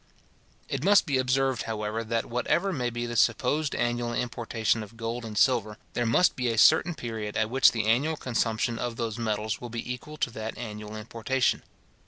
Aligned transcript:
It 0.67 0.83
must 0.83 1.05
be 1.05 1.19
observed, 1.19 1.61
however, 1.69 2.03
that 2.03 2.25
whatever 2.25 2.73
may 2.73 2.89
be 2.89 3.05
the 3.05 3.15
supposed 3.15 3.75
annual 3.75 4.13
importation 4.15 4.81
of 4.81 4.97
gold 4.97 5.23
and 5.23 5.37
silver, 5.37 5.77
there 5.93 6.07
must 6.07 6.35
be 6.35 6.47
a 6.47 6.57
certain 6.57 6.95
period 6.95 7.37
at 7.37 7.51
which 7.51 7.71
the 7.71 7.85
annual 7.85 8.17
consumption 8.17 8.79
of 8.79 8.95
those 8.95 9.19
metals 9.19 9.61
will 9.61 9.69
be 9.69 9.93
equal 9.93 10.17
to 10.17 10.31
that 10.31 10.57
annual 10.57 10.95
importation. 10.95 11.61